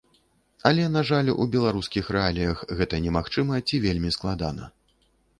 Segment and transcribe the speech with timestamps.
[0.67, 4.71] Але, на жаль, у беларускіх рэаліях гэта немагчыма ці вельмі складана.